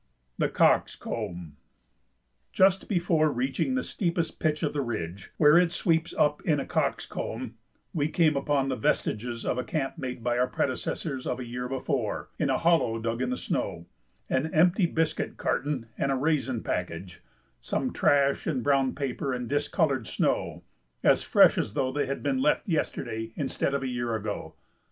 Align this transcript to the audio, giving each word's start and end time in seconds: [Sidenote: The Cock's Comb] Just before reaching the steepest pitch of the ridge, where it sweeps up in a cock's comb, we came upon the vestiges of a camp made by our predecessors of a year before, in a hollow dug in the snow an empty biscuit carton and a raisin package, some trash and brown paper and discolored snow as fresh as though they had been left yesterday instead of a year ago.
[Sidenote: 0.39 0.53
The 0.53 0.57
Cock's 0.57 0.95
Comb] 0.95 1.57
Just 2.51 2.87
before 2.89 3.31
reaching 3.31 3.75
the 3.75 3.83
steepest 3.83 4.39
pitch 4.39 4.63
of 4.63 4.73
the 4.73 4.81
ridge, 4.81 5.29
where 5.37 5.59
it 5.59 5.71
sweeps 5.71 6.11
up 6.17 6.41
in 6.41 6.59
a 6.59 6.65
cock's 6.65 7.05
comb, 7.05 7.53
we 7.93 8.07
came 8.07 8.35
upon 8.35 8.67
the 8.69 8.75
vestiges 8.75 9.45
of 9.45 9.59
a 9.59 9.63
camp 9.63 9.99
made 9.99 10.23
by 10.23 10.39
our 10.39 10.47
predecessors 10.47 11.27
of 11.27 11.39
a 11.39 11.45
year 11.45 11.69
before, 11.69 12.29
in 12.39 12.49
a 12.49 12.57
hollow 12.57 12.97
dug 12.97 13.21
in 13.21 13.29
the 13.29 13.37
snow 13.37 13.85
an 14.27 14.51
empty 14.55 14.87
biscuit 14.87 15.37
carton 15.37 15.85
and 15.99 16.11
a 16.11 16.15
raisin 16.15 16.63
package, 16.63 17.21
some 17.59 17.93
trash 17.93 18.47
and 18.47 18.63
brown 18.63 18.95
paper 18.95 19.31
and 19.35 19.47
discolored 19.49 20.07
snow 20.07 20.63
as 21.03 21.21
fresh 21.21 21.59
as 21.59 21.73
though 21.73 21.91
they 21.91 22.07
had 22.07 22.23
been 22.23 22.39
left 22.41 22.67
yesterday 22.67 23.31
instead 23.35 23.75
of 23.75 23.83
a 23.83 23.87
year 23.87 24.15
ago. 24.15 24.55